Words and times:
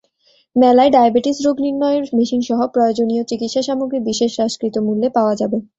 মেলায় 0.55 0.91
ডায়াবেটিস 0.91 1.37
রোগ 1.45 1.55
নির্ণয়ের 1.65 2.03
মেশিনসহ 2.17 2.59
প্রয়োজনীয় 2.73 3.23
চিকিৎসাসামগ্রী 3.29 3.99
বিশেষ 4.09 4.31
হ্রাসকৃত 4.35 4.75
মূল্যে 4.85 5.09
পাওয়া 5.17 5.33
যাবে। 5.41 5.57